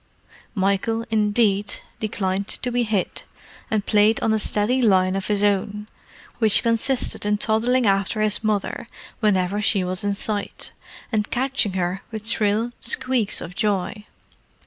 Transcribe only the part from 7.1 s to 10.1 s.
in toddling after his mother whenever she was